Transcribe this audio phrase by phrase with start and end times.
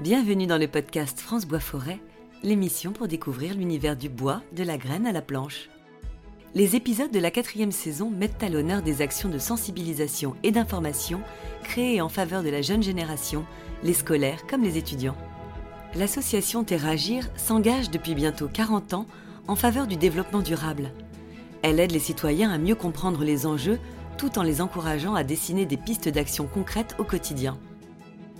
[0.00, 2.00] Bienvenue dans le podcast France Bois Forêt,
[2.42, 5.68] l'émission pour découvrir l'univers du bois, de la graine à la planche.
[6.54, 11.20] Les épisodes de la quatrième saison mettent à l'honneur des actions de sensibilisation et d'information
[11.64, 13.44] créées en faveur de la jeune génération,
[13.82, 15.18] les scolaires comme les étudiants.
[15.94, 19.06] L'association Terragir s'engage depuis bientôt 40 ans
[19.48, 20.92] en faveur du développement durable.
[21.60, 23.78] Elle aide les citoyens à mieux comprendre les enjeux
[24.16, 27.58] tout en les encourageant à dessiner des pistes d'action concrètes au quotidien.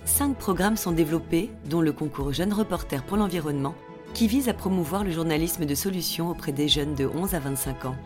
[0.04, 3.74] Cinq programmes sont développés, dont le concours Jeunes Reporters pour l'environnement,
[4.14, 7.84] qui vise à promouvoir le journalisme de solutions auprès des jeunes de 11 à 25
[7.84, 7.96] ans.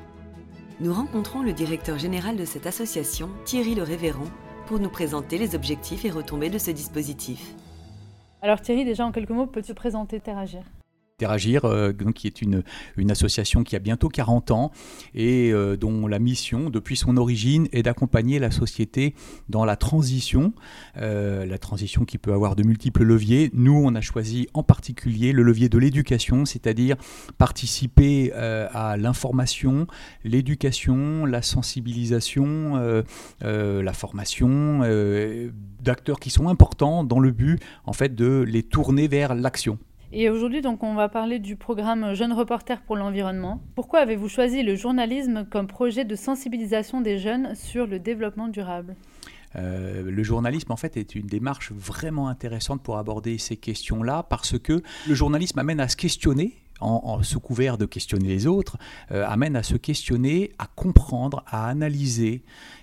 [0.80, 4.26] Nous rencontrons le directeur général de cette association, Thierry Le Révérend,
[4.66, 7.54] pour nous présenter les objectifs et retombées de ce dispositif.
[8.42, 10.62] Alors Thierry, déjà en quelques mots, peux-tu présenter Terragir
[11.20, 12.64] Interagir, euh, qui est une,
[13.08, 14.72] association qui a bientôt 40 ans
[15.14, 19.14] et euh, dont la mission, depuis son origine, est d'accompagner la société
[19.48, 20.54] dans la transition,
[20.96, 23.50] euh, la transition qui peut avoir de multiples leviers.
[23.52, 26.96] Nous, on a choisi en particulier le levier de l'éducation, c'est-à-dire
[27.38, 29.86] participer à l'information,
[30.24, 33.04] l'éducation, la sensibilisation,
[33.40, 34.80] la formation
[35.80, 39.78] d'acteurs qui sont importants dans le but en fait de les tourner vers l'action.
[40.16, 43.60] Et aujourd'hui, donc, on va parler du programme Jeunes Reporters pour l'environnement.
[43.74, 48.94] Pourquoi avez-vous choisi le journalisme comme projet de sensibilisation des jeunes sur le développement durable?
[49.56, 54.56] Euh, le journalisme, en fait, est une démarche vraiment intéressante pour aborder ces questions-là parce
[54.56, 58.76] que le journalisme amène à se questionner en, sous couvert de questionner les autres,
[59.10, 62.42] euh, amène à se questionner, à comprendre, à analyser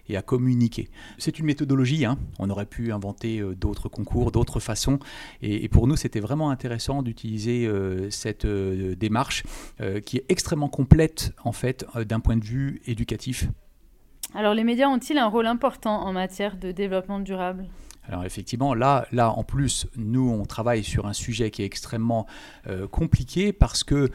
[0.10, 0.90] et à communiquer.
[1.18, 2.18] C'est une méthodologie, hein.
[2.40, 5.00] on aurait pu inventer euh, d'autres concours, d'autres façons,
[5.42, 9.44] et, pour nous c'était vraiment intéressant d'utiliser euh, cette démarche
[10.06, 13.48] qui est extrêmement complète en fait d'un point de vue éducatif.
[14.34, 17.66] Alors les médias ont-ils un rôle important en matière de développement durable?
[18.08, 22.26] Alors effectivement, là, en plus, nous, on travaille sur un sujet qui est extrêmement
[22.68, 24.10] euh, compliqué parce que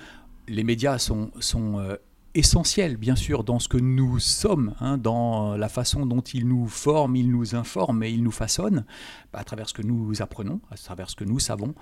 [0.49, 1.97] les médias sont, euh,
[2.35, 6.67] essentiels, bien sûr, dans ce que nous sommes, hein, dans la façon dont ils nous
[6.67, 8.85] forment, ils nous informent et ils nous façonnent,
[9.33, 11.75] à travers ce que nous apprenons, à travers ce que nous savons.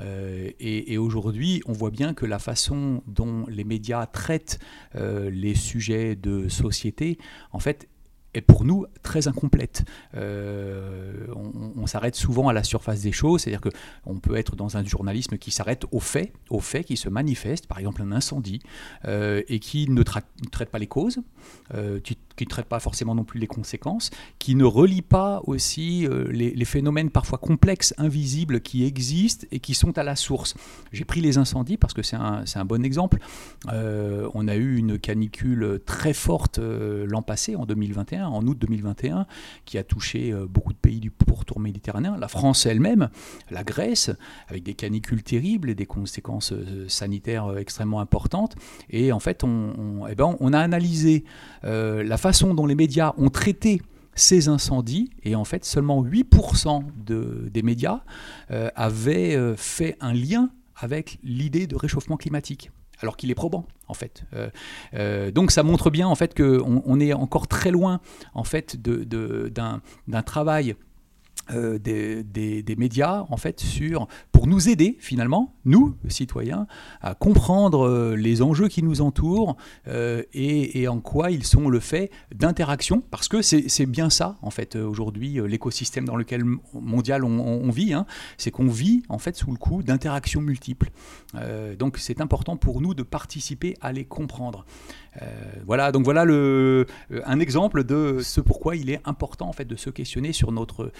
[0.00, 4.58] Euh, et aujourd'hui, on voit bien que la façon dont les médias traitent
[4.94, 7.18] les sujets de société,
[7.52, 7.88] en fait,
[8.40, 9.84] pour nous très incomplète.
[10.14, 11.26] Euh,
[11.76, 15.38] on, s'arrête souvent à la surface des choses, c'est-à-dire qu'on peut être dans un journalisme
[15.38, 18.60] qui s'arrête aux faits, aux faits qui se manifestent, par exemple un incendie,
[19.06, 21.18] euh, et qui ne, traite pas les causes,
[21.74, 22.00] euh,
[22.38, 26.64] qui, ne traite pas forcément non plus les conséquences, qui ne relie pas aussi les,
[26.64, 30.54] phénomènes parfois complexes, invisibles, qui existent et qui sont à la source.
[30.92, 33.18] J'ai pris les incendies parce que c'est un, un, bon exemple.
[33.66, 39.26] on a eu une canicule très forte l'an passé, en 2021 en août 2021,
[39.64, 43.08] qui a touché euh, beaucoup de pays du pourtour méditerranéen, la France elle-même,
[43.50, 44.10] la Grèce,
[44.48, 48.56] avec des canicules terribles et des conséquences euh, sanitaires euh, extrêmement importantes.
[48.90, 51.24] Et en fait, on, eh ben, on a analysé
[51.62, 53.82] la façon dont les médias ont traité
[54.14, 58.00] ces incendies, et en fait seulement 8% de, des médias
[58.48, 64.24] avaient fait un lien avec l'idée de réchauffement climatique alors qu'il est probant en fait.
[64.34, 64.50] Euh,
[64.94, 68.00] euh, donc ça montre bien en fait qu'on on est encore très loin
[68.34, 69.52] en fait d'un de,
[70.08, 70.74] d'un travail
[71.50, 76.66] euh, des, des, médias en fait sur pour nous aider finalement nous citoyens
[77.00, 79.56] à comprendre euh, les enjeux qui nous entourent
[79.86, 84.50] euh, et, en quoi ils sont le fait d'interaction parce que c'est bien ça en
[84.50, 86.44] fait aujourd'hui l'écosystème dans lequel
[86.74, 88.04] mondial on, on vit hein,
[88.36, 90.90] c'est qu'on vit en fait sous le coup d'interactions multiples.
[91.78, 94.64] Donc c'est important pour nous de participer à les comprendre.
[95.66, 96.86] Voilà donc voilà le,
[97.24, 100.92] un exemple de ce pourquoi il est important en fait de se questionner sur notre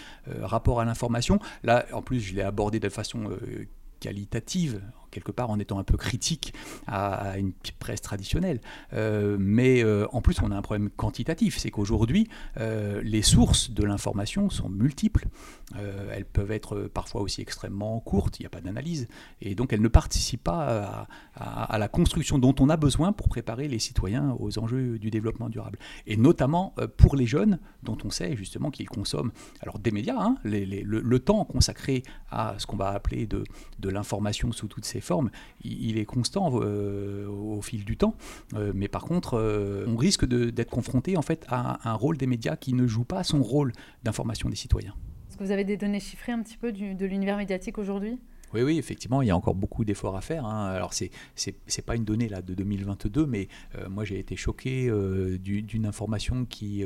[0.43, 1.39] rapport à l'information.
[1.63, 3.67] Là, en plus, je l'ai abordé de façon euh,
[3.99, 6.53] qualitative, quelque part en étant un peu critique
[6.87, 8.61] à, une presse traditionnelle.
[8.93, 12.27] Euh, mais euh, en plus, on a un problème quantitatif, c'est qu'aujourd'hui,
[12.57, 15.27] euh, les sources de l'information sont multiples.
[15.75, 19.07] elles peuvent être parfois aussi extrêmement courtes, il n'y a pas d'analyse,
[19.41, 23.67] et donc elles ne participent pas à, la construction dont on a besoin pour préparer
[23.67, 25.77] les citoyens aux enjeux du développement durable.
[26.07, 30.37] Et notamment pour les jeunes, dont on sait justement qu'ils consomment alors des médias, hein,
[30.43, 35.29] le, temps consacré à ce qu'on va appeler de l'information sous toutes ses formes,
[35.63, 38.15] il, est constant euh, au fil du temps.
[38.53, 42.27] Euh, mais par contre, euh, on risque d'être confronté en fait à un rôle des
[42.27, 43.73] médias qui ne joue pas son rôle
[44.03, 44.95] d'information des citoyens.
[45.29, 48.19] Est-ce que vous avez des données chiffrées un petit peu de l'univers médiatique aujourd'hui?
[48.51, 50.43] Oui, oui, effectivement, il y a encore beaucoup d'efforts à faire.
[50.43, 50.69] Hein.
[50.69, 51.11] Alors, c'est
[51.45, 53.47] n'est pas une donnée là, de 2022, mais
[53.89, 54.91] moi, j'ai été choqué
[55.39, 56.83] d'une information qui,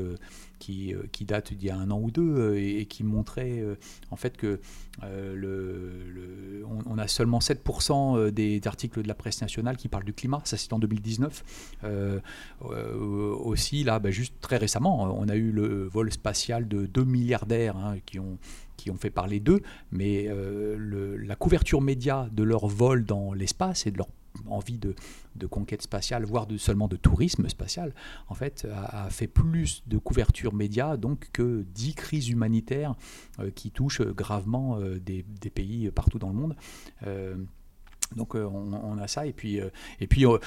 [0.63, 3.63] qui, qui date d'il y a un an ou deux et, qui montrait
[4.11, 4.59] en fait que
[5.01, 10.55] on, a seulement 7% des, articles de la presse nationale qui parlent du climat, ça
[10.55, 11.43] c'est en 2019.
[12.61, 17.75] aussi, là, bah, juste très récemment, on a eu le vol spatial de deux milliardaires
[17.77, 18.37] hein, qui ont
[18.77, 19.61] qui ont fait parler d'eux,
[19.91, 24.07] mais la couverture média de leur vol dans l'espace et de leur
[24.47, 24.95] envie de,
[25.47, 27.93] conquête spatiale, voire seulement de tourisme spatial,
[28.29, 32.95] en fait, a, fait plus de couverture média donc que dix crises humanitaires
[33.39, 36.55] euh, qui touchent gravement euh, des, pays partout dans le monde.
[38.15, 39.69] Donc euh, on, a ça et puis euh,
[40.07, 40.37] euh,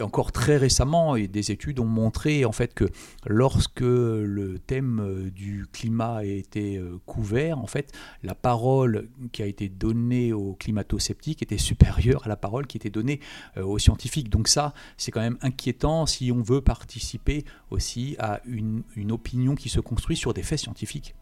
[0.00, 2.44] encore très récemment des études ont montré
[2.74, 2.86] que
[3.26, 9.68] lorsque le thème du climat a été couvert en fait la parole qui a été
[9.68, 13.20] donnée aux climato-sceptiques était supérieure à la parole qui était donnée
[13.60, 18.82] aux scientifiques donc ça c'est quand même inquiétant si on veut participer aussi à une
[19.10, 21.14] opinion qui se construit sur des faits scientifiques.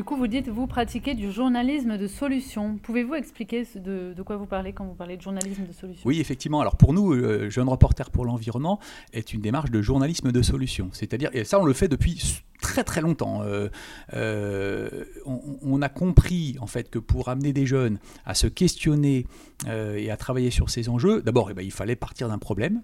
[0.00, 2.78] Du coup, vous dites, vous pratiquez du journalisme de solution.
[2.82, 6.08] Pouvez-vous expliquer de, quoi vous parlez quand vous parlez de journalisme de solution?
[6.08, 6.62] Oui, effectivement.
[6.62, 8.80] Alors pour nous, euh, Jeune Reporter pour l'Environnement
[9.12, 10.88] est une démarche de journalisme de solution.
[10.92, 13.42] C'est-à-dire, et ça on le fait depuis très très longtemps.
[13.42, 13.68] Euh,
[14.14, 19.26] euh, on, a compris en fait que pour amener des jeunes à se questionner
[19.66, 22.80] et à travailler sur ces enjeux, d'abord, eh ben, il fallait partir d'un problème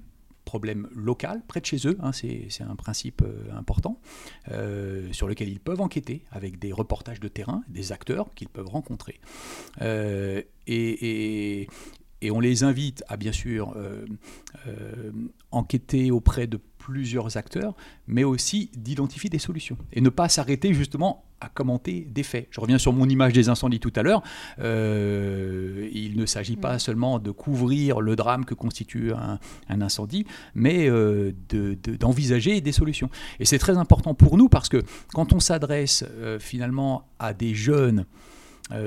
[0.94, 4.00] local, près de chez eux, hein, c'est un principe euh, important,
[4.50, 8.68] euh, sur lequel ils peuvent enquêter avec des reportages de terrain, des acteurs qu'ils peuvent
[8.68, 9.20] rencontrer.
[9.82, 11.68] Euh, et,
[12.22, 13.76] et, on les invite à bien sûr
[15.52, 17.76] enquêter auprès de plusieurs acteurs,
[18.08, 22.48] mais aussi d'identifier des solutions et ne pas s'arrêter justement à commenter des faits.
[22.50, 24.22] Je reviens sur mon image des incendies tout à l'heure.
[26.16, 30.24] Il ne s'agit pas seulement de couvrir le drame que constitue un, incendie,
[30.54, 31.32] mais euh,
[32.00, 33.10] d'envisager des solutions.
[33.38, 34.82] Et c'est très important pour nous parce que
[35.12, 38.06] quand on s'adresse euh, finalement à des jeunes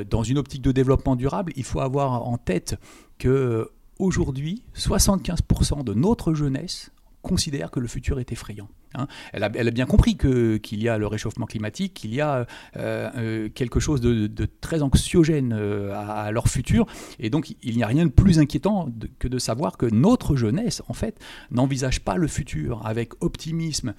[0.09, 2.75] dans une optique de développement durable, il faut avoir en tête
[3.17, 8.69] que aujourd'hui, 75% de notre jeunesse considère que le futur est effrayant.
[8.95, 9.07] Hein.
[9.33, 13.49] Elle, a, bien compris qu'il y a le réchauffement climatique, qu'il y a euh, euh,
[13.49, 16.85] quelque chose de, très anxiogène euh, à, leur futur,
[17.19, 18.89] et donc il n'y a rien de plus inquiétant
[19.19, 21.19] que de savoir que notre jeunesse, en fait,
[21.51, 23.93] n'envisage pas le futur avec optimisme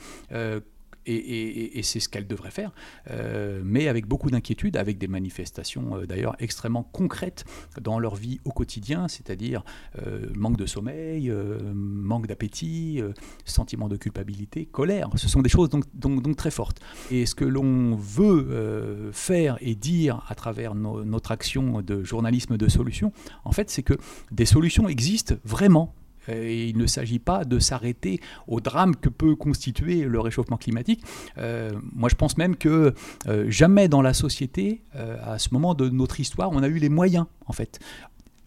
[1.06, 2.72] et, c'est ce qu'elle devrait faire,
[3.10, 7.44] euh, mais avec beaucoup d'inquiétude, avec des manifestations euh, d'ailleurs extrêmement concrètes
[7.80, 9.64] dans leur vie au quotidien, c'est-à-dire
[10.06, 11.32] euh, manque de sommeil,
[11.74, 13.00] manque d'appétit,
[13.44, 15.08] sentiment de culpabilité, colère.
[15.16, 16.80] Ce sont des choses donc, très fortes.
[17.10, 22.68] Et ce que l'on veut faire et dire à travers notre action de journalisme de
[22.68, 23.12] solutions,
[23.44, 23.94] en fait, c'est que
[24.30, 25.94] des solutions existent vraiment
[26.32, 31.02] et il ne s'agit pas de s'arrêter au drame que peut constituer le réchauffement climatique.
[31.38, 32.94] Euh, moi, je pense même que
[33.28, 34.82] euh, jamais dans la société,
[35.22, 37.80] à ce moment de notre histoire, on a eu les moyens, en fait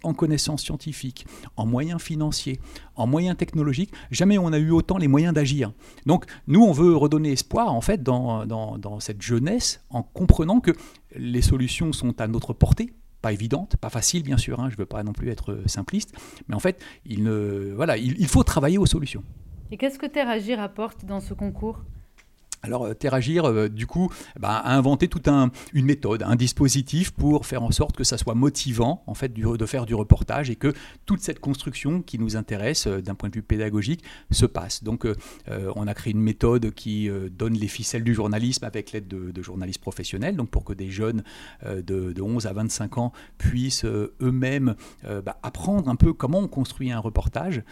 [0.03, 1.25] en connaissances scientifiques,
[1.55, 2.59] en moyens financiers,
[2.95, 5.71] en moyens technologiques, jamais on a eu autant les moyens d'agir.
[6.05, 10.71] Donc nous, on veut redonner espoir en fait dans, cette jeunesse en comprenant que
[11.15, 14.79] les solutions sont à notre portée, pas évidente, pas facile bien sûr, hein, je ne
[14.79, 16.13] veux pas non plus être simpliste,
[16.47, 19.23] mais en fait, il, ne, voilà, il, faut travailler aux solutions.
[19.71, 21.85] Et qu'est-ce que Terragir apporte dans ce concours?
[22.63, 27.11] Alors euh, Terragir, euh, du coup, bah, a inventé toute un, une méthode, un dispositif
[27.11, 30.55] pour faire en sorte que ça soit motivant en fait de faire du reportage et
[30.55, 30.73] que
[31.05, 34.83] toute cette construction qui nous intéresse euh, d'un point de vue pédagogique se passe.
[34.83, 35.05] Donc
[35.75, 39.81] on a créé une méthode qui donne les ficelles du journalisme avec l'aide de, journalistes
[39.81, 41.23] professionnels, donc pour que des jeunes
[41.65, 46.99] de, 11 à 25 ans puissent eux-mêmes bah, apprendre un peu comment on construit un
[46.99, 47.63] reportage.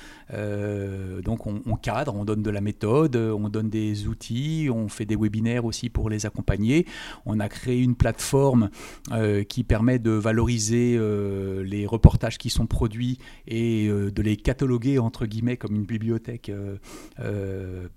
[1.24, 5.66] donc on, cadre, on donne de la méthode, on donne des outils, fait des webinaires
[5.66, 6.86] aussi pour les accompagner.
[7.26, 8.70] On a créé une plateforme
[9.12, 14.38] euh, qui permet de valoriser euh, les reportages qui sont produits et euh, de les
[14.38, 16.52] cataloguer entre guillemets comme une bibliothèque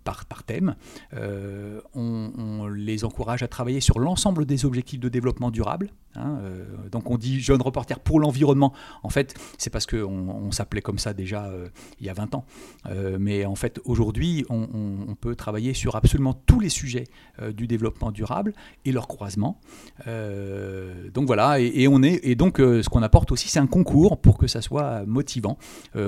[0.05, 0.77] par, par thème.
[1.95, 5.91] On, les encourage à travailler sur l'ensemble des objectifs de développement durable.
[6.17, 6.39] Hein,
[6.91, 8.73] donc on dit jeune reporter pour l'environnement.
[9.03, 11.51] En fait, c'est parce qu'on on, s'appelait comme ça déjà
[12.01, 12.45] il y a 20 ans.
[13.19, 14.69] mais en fait, aujourd'hui, on,
[15.09, 17.05] on peut travailler sur absolument tous les sujets
[17.53, 18.53] du développement durable
[18.85, 19.61] et leur croisement.
[20.07, 24.39] donc voilà, et, on est, et donc ce qu'on apporte aussi, c'est un concours pour
[24.39, 25.59] que ça soit motivant.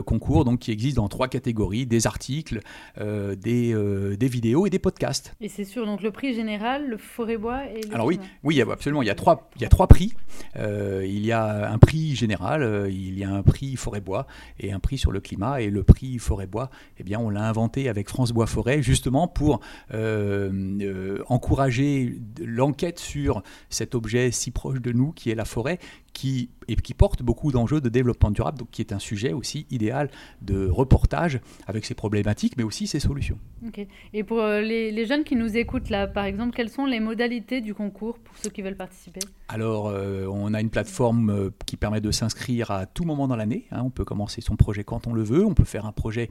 [0.04, 2.60] concours donc, qui existe dans trois catégories, des articles,
[2.98, 5.34] des, des vidéos et des podcasts.
[5.40, 9.02] Et c'est sûr, donc le prix général, le forêt-bois et le Alors oui, oui, absolument,
[9.02, 9.95] il y a trois, il y a trois prix.
[10.00, 14.26] Il y a un prix général, il y a un prix forêt-bois
[14.60, 15.60] et un prix sur le climat.
[15.60, 19.60] Et le prix forêt-bois, eh bien, on l'a inventé avec France Bois Forêt, justement pour
[19.94, 20.50] euh,
[20.80, 25.78] euh, encourager l'enquête sur cet objet si proche de nous qui est la forêt,
[26.16, 29.66] qui, et qui porte beaucoup d'enjeux de développement durable, donc qui est un sujet aussi
[29.70, 30.08] idéal
[30.40, 33.38] de reportage avec ses problématiques, mais aussi ses solutions.
[34.14, 37.60] Et pour euh, les, jeunes qui nous écoutent là, par exemple, quelles sont les modalités
[37.60, 39.20] du concours pour ceux qui veulent participer?
[39.48, 43.36] Alors, euh, on a une plateforme euh, qui permet de s'inscrire à tout moment dans
[43.36, 43.66] l'année.
[43.70, 43.82] Hein.
[43.84, 45.44] on peut commencer son projet quand on le veut.
[45.44, 46.30] On peut faire un projet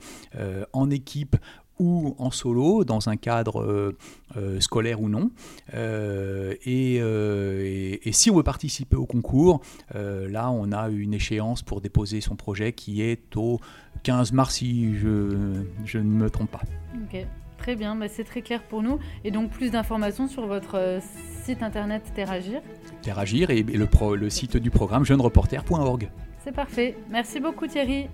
[0.73, 1.35] en équipe
[1.79, 3.97] ou en solo, dans un cadre euh,
[4.37, 5.31] euh, scolaire ou non.
[5.73, 9.61] Euh, et, si on veut participer au concours,
[9.93, 13.59] là, on a une échéance pour déposer son projet qui est au
[14.03, 16.61] 15 mars, si je, je ne me trompe pas.
[17.03, 17.25] Ok,
[17.57, 18.99] très bien, bah, c'est très clair pour nous.
[19.25, 20.99] Et donc, plus d'informations sur votre
[21.43, 22.61] site internet Terragir
[23.01, 26.09] Terragir et, le, le site du programme jeunereporter.org.
[26.43, 26.95] C'est parfait.
[27.09, 28.07] Merci beaucoup Thierry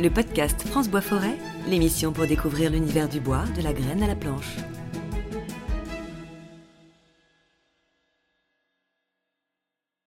[0.00, 1.36] le podcast France Bois Forêt,
[1.68, 4.56] l'émission pour découvrir l'univers du bois, de la graine à la planche.